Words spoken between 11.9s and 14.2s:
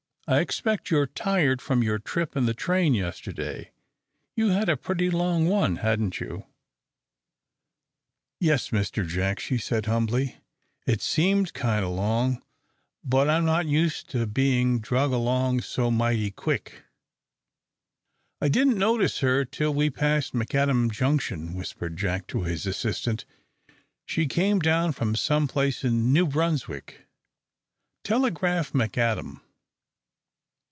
long, but I'm not used